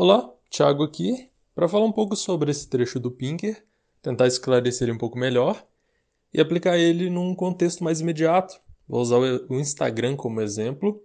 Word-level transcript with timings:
Olá, 0.00 0.32
Thiago 0.48 0.84
aqui, 0.84 1.28
para 1.56 1.66
falar 1.66 1.84
um 1.84 1.90
pouco 1.90 2.14
sobre 2.14 2.52
esse 2.52 2.68
trecho 2.68 3.00
do 3.00 3.10
Pinker, 3.10 3.64
tentar 4.00 4.28
esclarecer 4.28 4.86
ele 4.86 4.94
um 4.94 4.96
pouco 4.96 5.18
melhor 5.18 5.66
e 6.32 6.40
aplicar 6.40 6.78
ele 6.78 7.10
num 7.10 7.34
contexto 7.34 7.82
mais 7.82 8.00
imediato. 8.00 8.60
Vou 8.86 9.00
usar 9.02 9.16
o 9.16 9.54
Instagram 9.58 10.14
como 10.14 10.40
exemplo, 10.40 11.02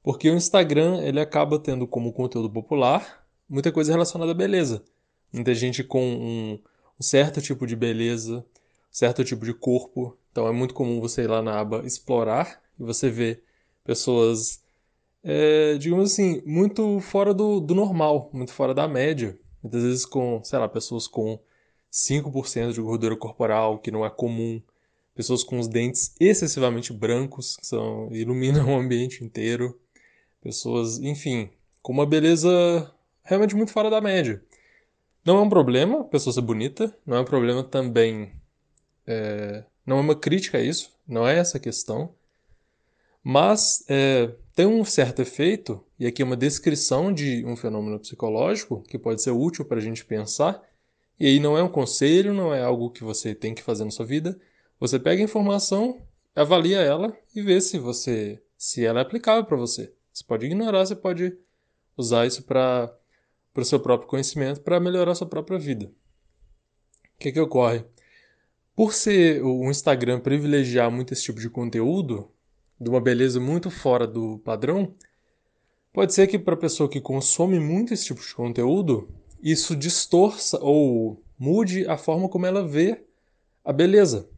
porque 0.00 0.30
o 0.30 0.36
Instagram 0.36 1.02
ele 1.02 1.18
acaba 1.18 1.58
tendo 1.58 1.88
como 1.88 2.12
conteúdo 2.12 2.48
popular 2.48 3.26
muita 3.48 3.72
coisa 3.72 3.90
relacionada 3.90 4.30
à 4.30 4.34
beleza. 4.34 4.84
Muita 5.32 5.52
gente 5.52 5.82
com 5.82 6.00
um, 6.00 6.52
um 7.00 7.02
certo 7.02 7.42
tipo 7.42 7.66
de 7.66 7.74
beleza, 7.74 8.46
certo 8.92 9.24
tipo 9.24 9.44
de 9.44 9.52
corpo. 9.52 10.16
Então 10.30 10.46
é 10.46 10.52
muito 10.52 10.72
comum 10.72 11.00
você 11.00 11.22
ir 11.22 11.26
lá 11.26 11.42
na 11.42 11.58
aba 11.58 11.84
explorar 11.84 12.62
e 12.78 12.84
você 12.84 13.10
ver 13.10 13.42
pessoas 13.82 14.62
é, 15.22 15.76
digamos 15.78 16.12
assim, 16.12 16.42
muito 16.46 17.00
fora 17.00 17.34
do, 17.34 17.60
do 17.60 17.74
normal, 17.74 18.30
muito 18.32 18.52
fora 18.52 18.74
da 18.74 18.88
média. 18.88 19.38
Muitas 19.62 19.82
vezes 19.82 20.06
com, 20.06 20.42
sei 20.42 20.58
lá, 20.58 20.68
pessoas 20.68 21.06
com 21.06 21.38
5% 21.92 22.72
de 22.72 22.80
gordura 22.80 23.16
corporal, 23.16 23.78
que 23.78 23.90
não 23.90 24.04
é 24.04 24.10
comum. 24.10 24.62
Pessoas 25.14 25.44
com 25.44 25.58
os 25.58 25.68
dentes 25.68 26.14
excessivamente 26.18 26.92
brancos, 26.92 27.56
que 27.56 27.66
são, 27.66 28.08
iluminam 28.12 28.66
o 28.74 28.78
ambiente 28.78 29.22
inteiro. 29.22 29.78
Pessoas, 30.40 30.98
enfim, 30.98 31.50
com 31.82 31.92
uma 31.92 32.06
beleza 32.06 32.90
realmente 33.22 33.54
muito 33.54 33.72
fora 33.72 33.90
da 33.90 34.00
média. 34.00 34.42
Não 35.24 35.36
é 35.36 35.40
um 35.42 35.48
problema 35.50 36.00
a 36.00 36.04
pessoa 36.04 36.32
ser 36.32 36.40
bonita, 36.40 36.96
não 37.04 37.18
é 37.18 37.20
um 37.20 37.24
problema 37.24 37.62
também. 37.62 38.32
É, 39.06 39.64
não 39.84 39.98
é 39.98 40.00
uma 40.00 40.14
crítica 40.14 40.58
a 40.58 40.62
isso, 40.62 40.90
não 41.06 41.28
é 41.28 41.36
essa 41.36 41.58
a 41.58 41.60
questão. 41.60 42.14
Mas 43.22 43.84
é, 43.88 44.30
tem 44.60 44.66
um 44.66 44.84
certo 44.84 45.22
efeito, 45.22 45.82
e 45.98 46.06
aqui 46.06 46.20
é 46.20 46.24
uma 46.24 46.36
descrição 46.36 47.10
de 47.10 47.46
um 47.46 47.56
fenômeno 47.56 47.98
psicológico 47.98 48.82
que 48.82 48.98
pode 48.98 49.22
ser 49.22 49.30
útil 49.30 49.64
para 49.64 49.78
a 49.78 49.80
gente 49.80 50.04
pensar, 50.04 50.62
e 51.18 51.26
aí 51.26 51.40
não 51.40 51.56
é 51.56 51.62
um 51.62 51.68
conselho, 51.68 52.34
não 52.34 52.52
é 52.52 52.62
algo 52.62 52.90
que 52.90 53.02
você 53.02 53.34
tem 53.34 53.54
que 53.54 53.62
fazer 53.62 53.86
na 53.86 53.90
sua 53.90 54.04
vida. 54.04 54.38
Você 54.78 54.98
pega 54.98 55.22
a 55.22 55.24
informação, 55.24 56.02
avalia 56.36 56.78
ela 56.78 57.16
e 57.34 57.40
vê 57.40 57.58
se 57.58 57.78
você 57.78 58.42
se 58.54 58.84
ela 58.84 58.98
é 58.98 59.02
aplicável 59.02 59.46
para 59.46 59.56
você. 59.56 59.94
Você 60.12 60.24
pode 60.24 60.44
ignorar, 60.44 60.84
você 60.84 60.94
pode 60.94 61.34
usar 61.96 62.26
isso 62.26 62.42
para 62.42 62.94
o 63.56 63.64
seu 63.64 63.80
próprio 63.80 64.10
conhecimento, 64.10 64.60
para 64.60 64.78
melhorar 64.78 65.12
a 65.12 65.14
sua 65.14 65.26
própria 65.26 65.58
vida. 65.58 65.86
O 65.86 67.18
que, 67.18 67.32
que 67.32 67.40
ocorre? 67.40 67.82
Por 68.76 68.92
ser 68.92 69.42
o 69.42 69.70
Instagram 69.70 70.20
privilegiar 70.20 70.90
muito 70.90 71.14
esse 71.14 71.22
tipo 71.22 71.40
de 71.40 71.48
conteúdo, 71.48 72.30
de 72.80 72.88
uma 72.88 73.00
beleza 73.00 73.38
muito 73.38 73.70
fora 73.70 74.06
do 74.06 74.38
padrão, 74.38 74.94
pode 75.92 76.14
ser 76.14 76.26
que 76.26 76.38
para 76.38 76.54
a 76.54 76.56
pessoa 76.58 76.88
que 76.88 77.00
consome 77.00 77.60
muito 77.60 77.92
esse 77.92 78.06
tipo 78.06 78.20
de 78.20 78.34
conteúdo, 78.34 79.08
isso 79.42 79.76
distorça 79.76 80.58
ou 80.62 81.22
mude 81.38 81.86
a 81.86 81.96
forma 81.96 82.28
como 82.28 82.46
ela 82.46 82.66
vê 82.66 83.04
a 83.64 83.72
beleza. 83.72 84.28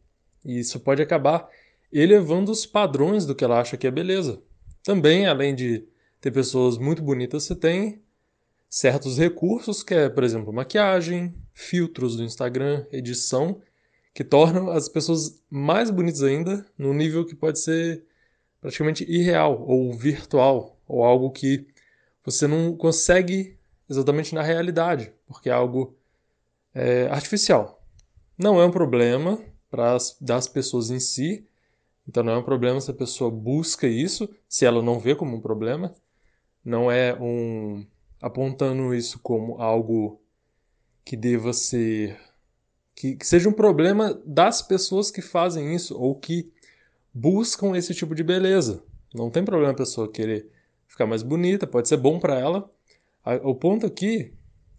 E 0.43 0.59
isso 0.59 0.79
pode 0.79 1.01
acabar 1.01 1.47
elevando 1.91 2.51
os 2.51 2.65
padrões 2.65 3.25
do 3.25 3.33
que 3.35 3.43
ela 3.43 3.61
acha 3.61 3.77
que 3.77 3.87
é 3.87 3.91
beleza. 3.91 4.41
Também, 4.83 5.25
além 5.25 5.55
de 5.55 5.87
ter 6.19 6.31
pessoas 6.31 6.77
muito 6.77 7.01
bonitas, 7.01 7.43
você 7.43 7.55
tem 7.55 8.01
certos 8.69 9.17
recursos, 9.17 9.83
que 9.83 9.93
é, 9.93 10.09
por 10.09 10.23
exemplo, 10.23 10.51
maquiagem, 10.51 11.33
filtros 11.53 12.17
do 12.17 12.23
Instagram, 12.23 12.85
edição, 12.91 13.61
que 14.13 14.23
tornam 14.23 14.69
as 14.69 14.89
pessoas 14.89 15.41
mais 15.49 15.89
bonitas 15.89 16.23
ainda, 16.23 16.65
num 16.77 16.93
nível 16.93 17.25
que 17.25 17.35
pode 17.35 17.59
ser 17.59 18.03
praticamente 18.63 19.03
irreal 19.11 19.61
ou 19.67 19.91
virtual, 19.91 20.79
ou 20.87 21.03
algo 21.03 21.29
que 21.31 21.67
você 22.23 22.47
não 22.47 22.77
consegue 22.77 23.57
exatamente 23.89 24.33
na 24.33 24.41
realidade, 24.41 25.11
porque 25.27 25.49
é 25.49 25.51
algo 25.51 25.93
é, 26.73 27.07
artificial. 27.07 27.83
Não 28.37 28.61
é 28.61 28.65
um 28.65 28.71
problema 28.71 29.37
para 29.69 29.97
das 30.21 30.47
pessoas 30.47 30.89
em 30.89 30.99
si, 31.01 31.45
então 32.07 32.23
não 32.23 32.31
é 32.31 32.37
um 32.37 32.43
problema 32.43 32.79
se 32.79 32.89
a 32.89 32.93
pessoa 32.93 33.29
busca 33.29 33.85
isso, 33.85 34.33
se 34.47 34.65
ela 34.65 34.81
não 34.81 34.97
vê 34.97 35.13
como 35.13 35.35
um 35.35 35.41
problema, 35.41 35.93
não 36.63 36.89
é 36.89 37.13
um 37.19 37.85
apontando 38.21 38.95
isso 38.95 39.19
como 39.19 39.61
algo 39.61 40.21
que 41.03 41.17
deva 41.17 41.51
ser 41.51 42.17
que, 42.95 43.17
que 43.17 43.27
seja 43.27 43.49
um 43.49 43.53
problema 43.53 44.13
das 44.25 44.61
pessoas 44.61 45.11
que 45.11 45.21
fazem 45.21 45.75
isso 45.75 45.99
ou 45.99 46.15
que 46.15 46.49
buscam 47.13 47.77
esse 47.77 47.93
tipo 47.93 48.15
de 48.15 48.23
beleza. 48.23 48.83
Não 49.13 49.29
tem 49.29 49.45
problema 49.45 49.71
a 49.71 49.75
pessoa 49.75 50.11
querer 50.11 50.49
ficar 50.87 51.05
mais 51.05 51.21
bonita, 51.21 51.67
pode 51.67 51.87
ser 51.87 51.97
bom 51.97 52.19
para 52.19 52.39
ela. 52.39 52.71
O 53.43 53.53
ponto 53.53 53.85
aqui, 53.85 54.33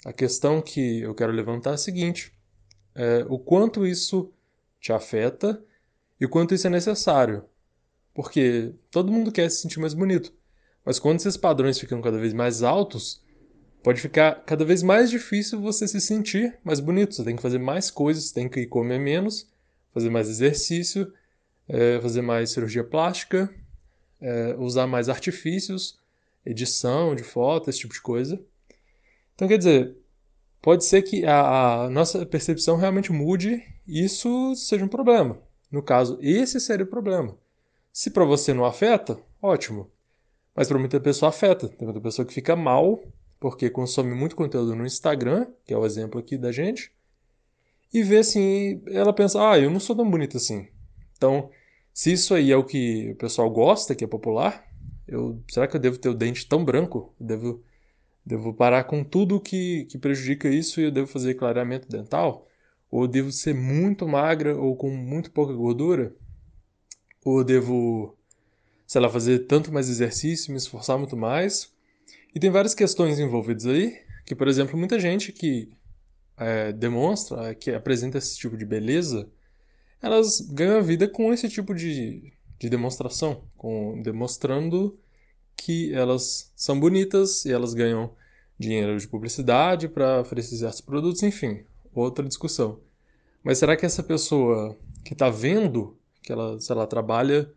a 0.05 0.13
questão 0.13 0.61
que 0.61 1.01
eu 1.01 1.15
quero 1.15 1.33
levantar 1.33 1.71
é 1.71 1.75
a 1.75 1.79
seguinte: 1.79 2.33
é, 2.95 3.25
o 3.29 3.39
quanto 3.39 3.87
isso 3.87 4.33
te 4.81 4.93
afeta 4.93 5.63
e 6.21 6.27
o 6.27 6.29
quanto 6.29 6.55
isso 6.55 6.67
é 6.67 6.71
necessário. 6.71 7.45
Porque 8.13 8.73
todo 8.91 9.13
mundo 9.13 9.33
quer 9.33 9.51
se 9.51 9.63
sentir 9.63 9.81
mais 9.81 9.95
bonito. 9.95 10.33
Mas 10.85 10.99
quando 10.99 11.19
esses 11.19 11.37
padrões 11.37 11.79
ficam 11.79 12.03
cada 12.03 12.19
vez 12.19 12.33
mais 12.33 12.63
altos, 12.63 13.25
pode 13.83 14.01
ficar 14.01 14.45
cada 14.45 14.65
vez 14.65 14.83
mais 14.83 15.11
difícil 15.11 15.61
você 15.61 15.89
se 15.89 16.01
sentir 16.01 16.59
mais 16.63 16.81
bonito. 16.81 17.15
Você 17.15 17.25
tem 17.25 17.35
que 17.35 17.43
fazer 17.43 17.59
mais 17.59 17.91
coisas, 17.91 18.31
tem 18.31 18.49
que 18.49 18.67
comer 18.67 18.99
menos, 18.99 19.51
fazer 19.93 20.11
mais 20.11 20.29
exercício 20.29 21.13
é, 21.69 22.01
fazer 22.01 22.23
mais 22.23 22.51
cirurgia 22.51 22.85
plástica, 22.85 23.53
é, 24.21 24.55
usar 24.59 24.87
mais 24.87 25.09
artifícios, 25.09 25.99
edição 26.45 27.15
de 27.15 27.23
foto, 27.23 27.71
esse 27.71 27.81
tipo 27.81 27.95
de 27.95 28.01
coisa. 28.01 28.41
Então, 29.35 29.49
quer 29.49 29.59
dizer, 29.59 29.97
pode 30.61 30.85
ser 30.85 31.03
que 31.03 31.25
a, 31.25 31.85
a 31.85 31.91
nossa 31.91 32.25
percepção 32.25 32.77
realmente 32.77 33.13
mude 33.13 33.63
e 33.87 34.05
isso 34.05 34.55
seja 34.57 34.85
um 34.85 34.89
problema. 34.89 35.39
No 35.71 35.83
caso, 35.83 36.19
esse 36.21 36.61
seria 36.61 36.85
o 36.85 36.89
problema. 36.89 37.37
Se 37.93 38.11
para 38.11 38.25
você 38.25 38.55
não 38.55 38.65
afeta, 38.65 39.19
ótimo. 39.43 39.91
Mas 40.55 40.69
para 40.69 40.79
muita 40.79 41.01
pessoa 41.01 41.31
afeta. 41.31 41.69
Tem 41.69 41.85
muita 41.85 42.01
pessoa 42.01 42.25
que 42.27 42.35
fica 42.35 42.55
mal 42.55 43.03
porque 43.45 43.69
consome 43.69 44.15
muito 44.15 44.37
conteúdo 44.37 44.75
no 44.75 44.87
Instagram, 44.87 45.47
que 45.67 45.75
é 45.75 45.77
o 45.77 45.85
exemplo 45.85 46.19
aqui 46.19 46.39
da 46.39 46.51
gente, 46.51 46.91
e 47.93 48.03
vê 48.03 48.19
assim, 48.19 48.83
ela 48.87 49.13
pensa: 49.13 49.51
"Ah, 49.51 49.59
eu 49.59 49.71
não 49.71 49.79
sou 49.79 49.95
tão 49.95 50.11
bonita 50.11 50.39
assim". 50.39 50.67
Então, 51.17 51.51
se 51.93 52.13
isso 52.13 52.35
aí 52.35 52.51
é 52.51 52.57
o 52.57 52.65
que 52.65 53.13
o 53.13 53.17
pessoal 53.17 53.49
gosta, 53.51 53.95
que 53.95 54.05
é 54.05 54.07
popular, 54.07 54.67
eu, 55.07 55.43
será 55.49 55.67
que 55.67 55.77
eu 55.77 55.81
devo 55.81 55.99
ter 55.99 56.09
o 56.09 56.15
dente 56.15 56.47
tão 56.47 56.65
branco? 56.65 57.15
Eu 57.21 57.27
devo, 57.27 57.65
devo 58.25 58.55
parar 58.55 58.85
com 58.85 59.05
tudo 59.05 59.41
que, 59.41 59.85
que 59.87 59.99
prejudica 59.99 60.49
isso 60.49 60.81
e 60.81 60.85
eu 60.85 60.91
devo 60.91 61.07
fazer 61.07 61.35
clareamento 61.35 61.89
dental? 61.89 62.49
Ou 62.91 63.03
eu 63.05 63.09
devo 63.09 63.31
ser 63.33 63.55
muito 63.55 64.09
magra 64.09 64.57
ou 64.57 64.77
com 64.77 64.91
muito 64.91 65.31
pouca 65.31 65.53
gordura? 65.53 66.15
Ou 67.25 67.39
eu 67.41 67.45
devo, 67.45 68.17
sei 68.87 69.01
lá, 69.01 69.09
fazer 69.09 69.47
tanto 69.47 69.73
mais 69.73 69.89
exercício, 69.89 70.53
me 70.53 70.59
esforçar 70.59 70.99
muito 70.99 71.17
mais? 71.17 71.73
E 72.35 72.41
tem 72.41 72.51
várias 72.51 72.75
questões 72.75 73.19
envolvidas 73.19 73.67
aí, 73.67 73.99
que, 74.27 74.35
por 74.35 74.49
exemplo, 74.49 74.77
muita 74.77 74.99
gente 74.99 75.33
que 75.33 75.71
é, 76.37 76.73
demonstra, 76.73 77.55
que 77.55 77.71
apresenta 77.71 78.19
esse 78.19 78.37
tipo 78.37 78.57
de 78.57 78.65
beleza, 78.65 79.31
elas 80.05 80.39
ganham 80.39 80.77
a 80.77 80.83
vida 80.83 81.09
com 81.09 81.33
esse 81.33 81.49
tipo 81.49 81.75
de, 81.75 82.31
de 82.59 82.69
demonstração, 82.69 83.43
com, 83.57 84.03
demonstrando 84.03 84.99
que 85.57 85.95
elas 85.95 86.53
são 86.55 86.79
bonitas 86.79 87.47
e 87.47 87.53
elas 87.53 87.73
ganham 87.73 88.11
dinheiro 88.59 88.99
de 88.99 89.09
publicidade 89.09 89.89
para 89.89 90.21
oferecer 90.21 90.57
certos 90.57 90.83
produtos, 90.83 91.23
enfim, 91.23 91.65
outra 91.95 92.23
discussão. 92.29 92.81
Mas 93.43 93.57
será 93.57 93.77
que 93.77 93.87
essa 93.87 94.03
pessoa 94.03 94.77
que 95.03 95.15
está 95.15 95.31
vendo 95.31 95.97
que 96.23 96.31
ela, 96.33 96.87
trabalha 96.87 97.51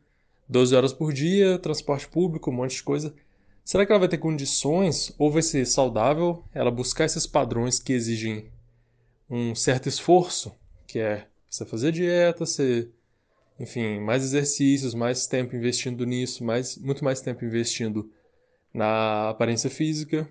12 0.48 0.74
horas 0.74 0.94
por 0.94 1.12
dia, 1.12 1.60
transporte 1.60 2.08
público, 2.08 2.50
um 2.50 2.54
monte 2.54 2.78
de 2.78 2.84
coisa, 2.84 3.14
será 3.64 3.86
que 3.86 3.92
ela 3.92 4.00
vai 4.00 4.08
ter 4.08 4.20
condições 4.20 5.14
ou 5.18 5.30
vai 5.30 5.42
ser 5.42 5.66
saudável 5.66 6.44
ela 6.54 6.72
buscar 6.72 7.04
esses 7.04 7.28
padrões 7.28 7.78
que 7.78 7.92
exigem 7.92 8.50
um 9.30 9.54
certo 9.54 9.90
esforço, 9.90 10.54
que 10.88 11.00
é 11.00 11.28
você 11.50 11.66
fazer 11.66 11.92
dieta, 11.92 12.46
você, 12.46 12.90
enfim, 13.60 14.00
mais 14.00 14.24
exercícios, 14.24 14.94
mais 14.94 15.28
tempo 15.28 15.56
investindo 15.56 16.06
nisso, 16.06 16.44
mais, 16.44 16.78
muito 16.78 17.04
mais 17.04 17.22
tempo 17.22 17.46
investindo 17.46 18.12
na 18.74 19.30
aparência 19.30 19.70
física. 19.70 20.30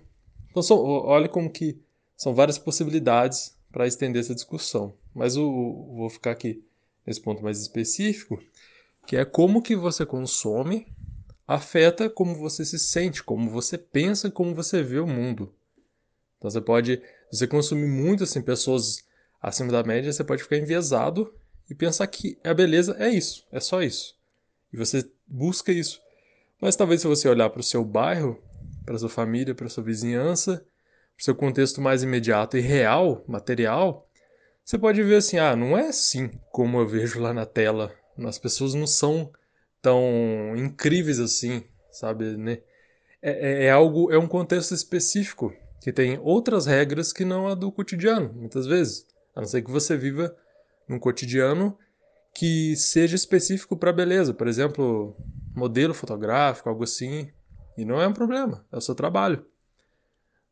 Então, 0.49 0.61
são, 0.61 0.77
olha 0.77 1.27
como 1.27 1.49
que 1.49 1.79
são 2.15 2.33
várias 2.33 2.57
possibilidades 2.57 3.55
para 3.71 3.87
estender 3.87 4.21
essa 4.21 4.35
discussão. 4.35 4.93
Mas 5.13 5.35
eu, 5.35 5.43
eu 5.43 5.95
vou 5.95 6.09
ficar 6.09 6.31
aqui 6.31 6.63
nesse 7.05 7.21
ponto 7.21 7.43
mais 7.43 7.59
específico, 7.61 8.41
que 9.05 9.15
é 9.15 9.25
como 9.25 9.61
que 9.61 9.75
você 9.75 10.05
consome 10.05 10.87
afeta 11.47 12.09
como 12.09 12.35
você 12.35 12.65
se 12.65 12.77
sente, 12.77 13.23
como 13.23 13.49
você 13.49 13.77
pensa, 13.77 14.29
como 14.29 14.53
você 14.53 14.83
vê 14.83 14.99
o 14.99 15.07
mundo. 15.07 15.53
Então 16.37 16.51
você 16.51 16.59
pode, 16.59 17.01
você 17.31 17.47
consumir 17.47 17.87
muito 17.87 18.25
assim 18.25 18.41
pessoas 18.41 19.06
acima 19.41 19.71
da 19.71 19.83
média, 19.83 20.11
você 20.11 20.23
pode 20.23 20.43
ficar 20.43 20.57
enviesado 20.57 21.33
e 21.69 21.75
pensar 21.75 22.07
que 22.07 22.37
a 22.43 22.53
beleza 22.53 22.95
é 22.99 23.09
isso, 23.09 23.45
é 23.51 23.59
só 23.59 23.81
isso. 23.81 24.15
E 24.71 24.77
você 24.77 25.09
busca 25.27 25.71
isso. 25.71 26.01
Mas 26.61 26.75
talvez 26.75 27.01
se 27.01 27.07
você 27.07 27.27
olhar 27.27 27.49
para 27.49 27.59
o 27.59 27.63
seu 27.63 27.83
bairro, 27.83 28.41
para 28.85 28.97
sua 28.97 29.09
família, 29.09 29.53
para 29.53 29.69
sua 29.69 29.83
vizinhança, 29.83 30.65
seu 31.17 31.35
contexto 31.35 31.81
mais 31.81 32.03
imediato 32.03 32.57
e 32.57 32.61
real, 32.61 33.23
material, 33.27 34.07
você 34.63 34.77
pode 34.77 35.01
ver 35.03 35.15
assim, 35.15 35.37
ah, 35.37 35.55
não 35.55 35.77
é 35.77 35.87
assim 35.87 36.29
como 36.51 36.79
eu 36.79 36.87
vejo 36.87 37.19
lá 37.19 37.33
na 37.33 37.45
tela. 37.45 37.93
As 38.25 38.37
pessoas 38.37 38.73
não 38.73 38.87
são 38.87 39.31
tão 39.81 40.55
incríveis 40.55 41.19
assim, 41.19 41.63
sabe, 41.91 42.35
né? 42.37 42.59
É, 43.21 43.31
é, 43.31 43.65
é 43.65 43.71
algo, 43.71 44.11
é 44.11 44.17
um 44.17 44.27
contexto 44.27 44.73
específico 44.73 45.53
que 45.81 45.91
tem 45.91 46.19
outras 46.19 46.65
regras 46.65 47.13
que 47.13 47.23
não 47.23 47.47
a 47.47 47.55
do 47.55 47.71
cotidiano, 47.71 48.33
muitas 48.33 48.65
vezes. 48.65 49.05
A 49.37 49.41
não 49.41 49.47
ser 49.47 49.61
que 49.61 49.69
você 49.69 49.95
viva 49.95 50.35
num 50.87 50.97
cotidiano 50.97 51.77
que 52.33 52.75
seja 52.75 53.15
específico 53.15 53.77
para 53.77 53.93
beleza, 53.93 54.33
por 54.33 54.47
exemplo, 54.47 55.15
modelo 55.55 55.93
fotográfico, 55.93 56.67
algo 56.67 56.83
assim, 56.83 57.29
e 57.77 57.85
não 57.85 58.01
é 58.01 58.07
um 58.07 58.13
problema, 58.13 58.65
é 58.71 58.77
o 58.77 58.81
seu 58.81 58.95
trabalho. 58.95 59.45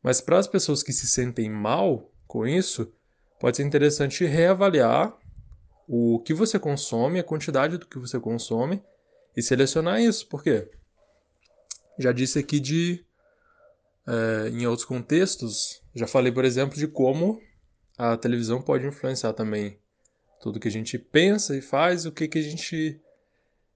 Mas 0.00 0.20
para 0.20 0.38
as 0.38 0.46
pessoas 0.46 0.84
que 0.84 0.92
se 0.92 1.08
sentem 1.08 1.50
mal 1.50 2.12
com 2.28 2.46
isso, 2.46 2.92
pode 3.40 3.56
ser 3.56 3.64
interessante 3.64 4.24
reavaliar 4.24 5.18
o 5.88 6.20
que 6.20 6.32
você 6.32 6.56
consome, 6.56 7.18
a 7.18 7.24
quantidade 7.24 7.78
do 7.78 7.88
que 7.88 7.98
você 7.98 8.20
consome 8.20 8.80
e 9.36 9.42
selecionar 9.42 10.00
isso. 10.00 10.28
Por 10.28 10.44
quê? 10.44 10.70
Já 11.98 12.12
disse 12.12 12.38
aqui 12.38 12.60
de. 12.60 13.04
É, 14.06 14.48
em 14.50 14.64
outros 14.64 14.86
contextos, 14.86 15.82
já 15.92 16.06
falei, 16.06 16.30
por 16.30 16.44
exemplo, 16.44 16.78
de 16.78 16.86
como 16.86 17.42
a 17.96 18.16
televisão 18.16 18.60
pode 18.60 18.86
influenciar 18.86 19.32
também 19.32 19.78
tudo 20.40 20.60
que 20.60 20.68
a 20.68 20.70
gente 20.70 20.98
pensa 20.98 21.56
e 21.56 21.60
faz, 21.60 22.04
o 22.04 22.12
que, 22.12 22.28
que 22.28 22.38
a 22.38 22.42
gente 22.42 23.00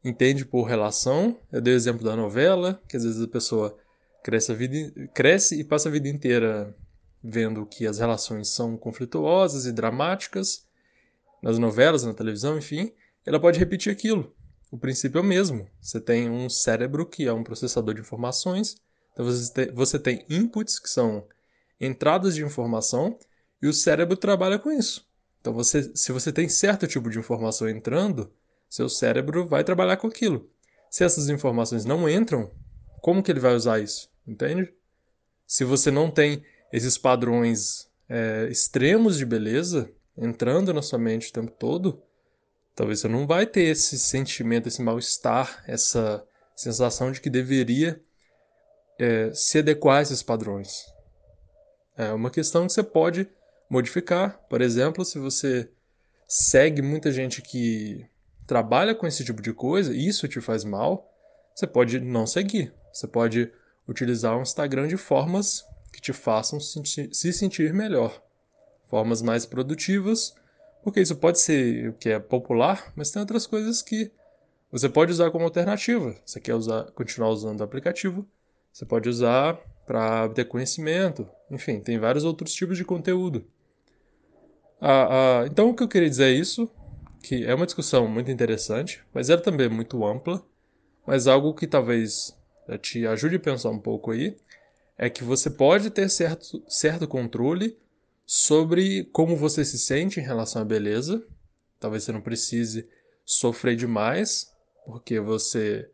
entende 0.04 0.44
por 0.44 0.64
relação. 0.64 1.38
Eu 1.50 1.60
dei 1.60 1.74
o 1.74 1.76
exemplo 1.76 2.04
da 2.04 2.14
novela, 2.14 2.80
que 2.88 2.96
às 2.96 3.04
vezes 3.04 3.22
a 3.22 3.28
pessoa 3.28 3.76
cresce, 4.22 4.52
a 4.52 4.54
vida, 4.54 5.08
cresce 5.14 5.58
e 5.58 5.64
passa 5.64 5.88
a 5.88 5.92
vida 5.92 6.08
inteira 6.08 6.74
vendo 7.22 7.66
que 7.66 7.86
as 7.86 7.98
relações 7.98 8.48
são 8.48 8.76
conflituosas 8.76 9.66
e 9.66 9.72
dramáticas, 9.72 10.64
nas 11.42 11.58
novelas, 11.58 12.04
na 12.04 12.14
televisão, 12.14 12.58
enfim, 12.58 12.92
ela 13.24 13.40
pode 13.40 13.58
repetir 13.58 13.92
aquilo. 13.92 14.34
O 14.70 14.78
princípio 14.78 15.18
é 15.18 15.22
o 15.22 15.24
mesmo. 15.24 15.68
Você 15.80 16.00
tem 16.00 16.30
um 16.30 16.48
cérebro 16.48 17.06
que 17.06 17.26
é 17.26 17.32
um 17.32 17.42
processador 17.42 17.94
de 17.94 18.00
informações, 18.00 18.76
então 19.12 19.26
você 19.74 19.98
tem 19.98 20.24
inputs 20.28 20.78
que 20.78 20.88
são 20.88 21.26
entradas 21.80 22.34
de 22.34 22.44
informação 22.44 23.18
e 23.62 23.68
o 23.68 23.72
cérebro 23.72 24.16
trabalha 24.16 24.58
com 24.58 24.70
isso. 24.70 25.06
Então, 25.40 25.52
você, 25.52 25.90
se 25.94 26.12
você 26.12 26.32
tem 26.32 26.48
certo 26.48 26.86
tipo 26.86 27.08
de 27.08 27.18
informação 27.18 27.68
entrando, 27.68 28.32
seu 28.68 28.88
cérebro 28.88 29.46
vai 29.48 29.64
trabalhar 29.64 29.96
com 29.96 30.06
aquilo. 30.06 30.48
Se 30.90 31.04
essas 31.04 31.28
informações 31.28 31.84
não 31.84 32.08
entram, 32.08 32.50
como 33.00 33.22
que 33.22 33.30
ele 33.30 33.40
vai 33.40 33.54
usar 33.54 33.80
isso? 33.80 34.10
Entende? 34.26 34.72
Se 35.46 35.64
você 35.64 35.90
não 35.90 36.10
tem 36.10 36.44
esses 36.72 36.96
padrões 36.98 37.88
é, 38.08 38.48
extremos 38.50 39.16
de 39.16 39.24
beleza 39.24 39.90
entrando 40.16 40.74
na 40.74 40.82
sua 40.82 40.98
mente 40.98 41.30
o 41.30 41.32
tempo 41.32 41.50
todo, 41.52 42.02
talvez 42.74 43.00
você 43.00 43.08
não 43.08 43.26
vai 43.26 43.46
ter 43.46 43.62
esse 43.62 43.98
sentimento, 43.98 44.68
esse 44.68 44.82
mal-estar, 44.82 45.64
essa 45.66 46.24
sensação 46.54 47.10
de 47.10 47.20
que 47.20 47.30
deveria 47.30 48.00
é, 48.98 49.32
se 49.32 49.58
adequar 49.58 49.98
a 49.98 50.02
esses 50.02 50.22
padrões. 50.22 50.84
É 51.96 52.12
uma 52.12 52.30
questão 52.30 52.66
que 52.66 52.72
você 52.72 52.82
pode 52.82 53.28
modificar. 53.70 54.38
Por 54.50 54.60
exemplo, 54.60 55.04
se 55.04 55.18
você 55.18 55.70
segue 56.26 56.82
muita 56.82 57.12
gente 57.12 57.40
que 57.40 58.04
trabalha 58.46 58.94
com 58.94 59.06
esse 59.06 59.24
tipo 59.24 59.40
de 59.40 59.52
coisa 59.52 59.94
e 59.94 60.08
isso 60.08 60.26
te 60.26 60.40
faz 60.40 60.64
mal, 60.64 61.08
você 61.54 61.66
pode 61.66 62.00
não 62.00 62.26
seguir. 62.26 62.74
Você 62.92 63.06
pode 63.06 63.50
utilizar 63.88 64.36
o 64.36 64.42
Instagram 64.42 64.88
de 64.88 64.96
formas 64.96 65.64
que 65.92 66.00
te 66.00 66.12
façam 66.12 66.58
se 66.60 67.32
sentir 67.32 67.72
melhor. 67.72 68.20
Formas 68.88 69.22
mais 69.22 69.46
produtivas, 69.46 70.34
porque 70.82 71.00
isso 71.00 71.14
pode 71.14 71.38
ser 71.38 71.90
o 71.90 71.92
que 71.92 72.08
é 72.08 72.18
popular, 72.18 72.92
mas 72.96 73.10
tem 73.10 73.20
outras 73.20 73.46
coisas 73.46 73.82
que 73.82 74.10
você 74.70 74.88
pode 74.88 75.12
usar 75.12 75.30
como 75.30 75.44
alternativa. 75.44 76.16
Você 76.24 76.40
quer 76.40 76.54
usar, 76.54 76.90
continuar 76.92 77.30
usando 77.30 77.60
o 77.60 77.64
aplicativo, 77.64 78.26
você 78.72 78.84
pode 78.84 79.08
usar 79.08 79.58
para 79.86 80.24
obter 80.24 80.46
conhecimento. 80.46 81.28
Enfim, 81.50 81.80
tem 81.80 81.98
vários 81.98 82.24
outros 82.24 82.52
tipos 82.52 82.76
de 82.76 82.84
conteúdo. 82.84 83.44
Ah, 84.80 85.42
ah, 85.42 85.46
então, 85.46 85.68
o 85.68 85.74
que 85.74 85.82
eu 85.82 85.88
queria 85.88 86.08
dizer 86.08 86.24
é 86.24 86.32
isso, 86.32 86.70
que 87.22 87.44
é 87.44 87.54
uma 87.54 87.66
discussão 87.66 88.08
muito 88.08 88.30
interessante, 88.30 89.02
mas 89.12 89.28
ela 89.28 89.40
também 89.40 89.66
é 89.66 89.68
muito 89.68 90.04
ampla, 90.06 90.42
mas 91.06 91.26
algo 91.26 91.52
que 91.52 91.66
talvez 91.66 92.34
eh, 92.66 92.78
te 92.78 93.06
ajude 93.06 93.36
a 93.36 93.40
pensar 93.40 93.68
um 93.70 93.78
pouco 93.78 94.10
aí, 94.10 94.36
é 94.96 95.10
que 95.10 95.22
você 95.22 95.50
pode 95.50 95.90
ter 95.90 96.08
certo, 96.08 96.62
certo 96.66 97.06
controle 97.06 97.78
sobre 98.24 99.04
como 99.12 99.36
você 99.36 99.64
se 99.64 99.78
sente 99.78 100.18
em 100.18 100.22
relação 100.22 100.62
à 100.62 100.64
beleza. 100.64 101.22
Talvez 101.78 102.04
você 102.04 102.12
não 102.12 102.20
precise 102.20 102.88
sofrer 103.24 103.76
demais, 103.76 104.50
porque 104.86 105.20
você 105.20 105.90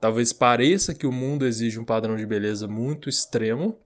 talvez 0.00 0.32
pareça 0.32 0.94
que 0.94 1.06
o 1.06 1.12
mundo 1.12 1.46
exige 1.46 1.78
um 1.78 1.84
padrão 1.84 2.16
de 2.16 2.26
beleza 2.26 2.68
muito 2.68 3.08
extremo. 3.08 3.78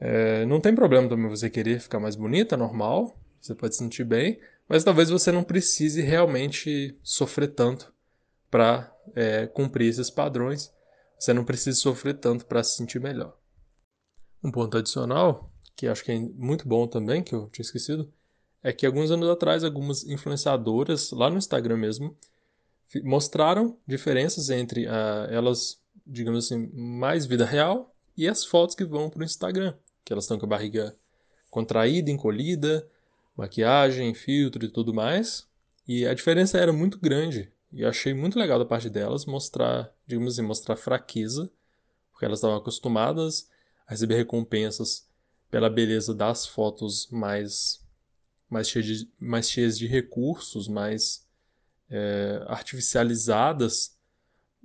É, 0.00 0.46
não 0.46 0.60
tem 0.60 0.74
problema 0.74 1.08
também 1.08 1.28
você 1.28 1.50
querer 1.50 1.80
ficar 1.80 2.00
mais 2.00 2.16
bonita, 2.16 2.56
normal 2.56 3.17
você 3.40 3.54
pode 3.54 3.74
se 3.74 3.78
sentir 3.78 4.04
bem, 4.04 4.40
mas 4.68 4.84
talvez 4.84 5.08
você 5.10 5.32
não 5.32 5.42
precise 5.42 6.02
realmente 6.02 6.98
sofrer 7.02 7.48
tanto 7.48 7.92
para 8.50 8.94
é, 9.14 9.46
cumprir 9.46 9.88
esses 9.88 10.10
padrões. 10.10 10.72
Você 11.18 11.32
não 11.32 11.44
precisa 11.44 11.78
sofrer 11.78 12.14
tanto 12.14 12.46
para 12.46 12.62
se 12.62 12.76
sentir 12.76 13.00
melhor. 13.00 13.36
Um 14.42 14.50
ponto 14.50 14.76
adicional, 14.76 15.52
que 15.74 15.88
acho 15.88 16.04
que 16.04 16.12
é 16.12 16.18
muito 16.18 16.68
bom 16.68 16.86
também, 16.86 17.22
que 17.22 17.34
eu 17.34 17.48
tinha 17.50 17.64
esquecido, 17.64 18.12
é 18.62 18.72
que 18.72 18.86
alguns 18.86 19.10
anos 19.10 19.28
atrás, 19.28 19.64
algumas 19.64 20.04
influenciadoras, 20.04 21.10
lá 21.12 21.30
no 21.30 21.38
Instagram 21.38 21.76
mesmo, 21.76 22.16
mostraram 23.02 23.76
diferenças 23.86 24.50
entre 24.50 24.86
uh, 24.86 25.26
elas, 25.30 25.80
digamos 26.06 26.44
assim, 26.44 26.70
mais 26.72 27.26
vida 27.26 27.44
real 27.44 27.94
e 28.16 28.26
as 28.28 28.44
fotos 28.44 28.74
que 28.74 28.84
vão 28.84 29.10
para 29.10 29.20
o 29.20 29.24
Instagram. 29.24 29.74
Que 30.04 30.12
elas 30.12 30.24
estão 30.24 30.38
com 30.38 30.46
a 30.46 30.48
barriga 30.48 30.96
contraída, 31.50 32.10
encolhida, 32.10 32.88
maquiagem, 33.38 34.12
filtro 34.14 34.64
e 34.64 34.68
tudo 34.68 34.92
mais. 34.92 35.46
E 35.86 36.06
a 36.06 36.12
diferença 36.12 36.58
era 36.58 36.72
muito 36.72 36.98
grande. 36.98 37.50
E 37.72 37.82
eu 37.82 37.88
achei 37.88 38.12
muito 38.12 38.38
legal 38.38 38.58
da 38.58 38.64
parte 38.64 38.90
delas 38.90 39.24
mostrar, 39.24 39.92
digamos 40.06 40.34
assim, 40.34 40.46
mostrar 40.46 40.76
fraqueza, 40.76 41.50
porque 42.10 42.24
elas 42.24 42.38
estavam 42.38 42.56
acostumadas 42.56 43.48
a 43.86 43.92
receber 43.92 44.16
recompensas 44.16 45.08
pela 45.50 45.70
beleza 45.70 46.14
das 46.14 46.46
fotos 46.46 47.08
mais 47.10 47.86
mais 48.50 48.68
cheias 48.68 48.86
de, 48.86 49.12
mais 49.18 49.50
cheias 49.50 49.78
de 49.78 49.86
recursos, 49.86 50.68
mais 50.68 51.26
é, 51.90 52.42
artificializadas. 52.46 53.94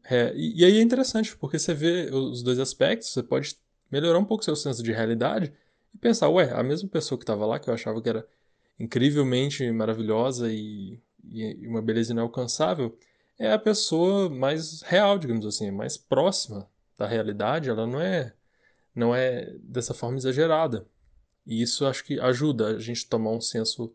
É, 0.05 0.33
e, 0.35 0.61
e, 0.61 0.65
aí 0.65 0.77
é 0.77 0.81
interessante, 0.81 1.35
porque 1.35 1.59
você 1.59 1.73
vê 1.73 2.09
os 2.11 2.41
dois 2.41 2.59
aspectos, 2.59 3.09
você 3.09 3.21
pode 3.21 3.57
melhorar 3.91 4.17
um 4.19 4.25
pouco 4.25 4.43
seu 4.43 4.55
senso 4.55 4.81
de 4.81 4.93
realidade 4.93 5.53
e 5.93 5.97
pensar, 5.97 6.29
ué, 6.29 6.51
a 6.53 6.63
mesma 6.63 6.87
pessoa 6.87 7.17
que 7.17 7.23
estava 7.23 7.45
lá, 7.45 7.59
que 7.59 7.69
eu 7.69 7.73
achava 7.73 8.01
que 8.01 8.07
era 8.07 8.25
incrivelmente 8.79 9.69
maravilhosa 9.71 10.51
e, 10.51 10.99
e 11.23 11.67
uma 11.67 11.81
beleza 11.81 12.11
inalcançável, 12.11 12.97
é 13.37 13.51
a 13.51 13.59
pessoa 13.59 14.29
mais 14.29 14.81
real, 14.81 15.17
digamos 15.17 15.45
assim, 15.45 15.71
mais 15.71 15.97
próxima 15.97 16.69
da 16.97 17.07
realidade. 17.07 17.69
Ela 17.69 17.87
não 17.87 17.99
é, 17.99 18.33
não 18.95 19.15
é 19.15 19.53
dessa 19.59 19.93
forma 19.93 20.17
exagerada. 20.17 20.85
E 21.45 21.61
isso 21.61 21.85
acho 21.85 22.03
que 22.03 22.19
ajuda 22.19 22.67
a 22.67 22.79
gente 22.79 23.05
a 23.05 23.09
tomar 23.09 23.31
um 23.31 23.41
senso 23.41 23.93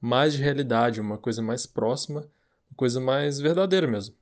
mais 0.00 0.34
de 0.34 0.42
realidade, 0.42 1.00
uma 1.00 1.18
coisa 1.18 1.42
mais 1.42 1.66
próxima, 1.66 2.20
uma 2.20 2.76
coisa 2.76 3.00
mais 3.00 3.38
verdadeira 3.40 3.86
mesmo. 3.86 4.14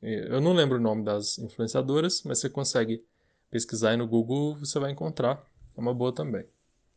Eu 0.00 0.40
não 0.40 0.52
lembro 0.52 0.78
o 0.78 0.80
nome 0.80 1.04
das 1.04 1.38
influenciadoras, 1.38 2.22
mas 2.24 2.40
você 2.40 2.50
consegue 2.50 3.04
pesquisar 3.50 3.90
aí 3.90 3.96
no 3.96 4.08
Google, 4.08 4.56
você 4.56 4.78
vai 4.80 4.90
encontrar. 4.90 5.46
É 5.76 5.80
uma 5.80 5.94
boa 5.94 6.12
também. 6.12 6.44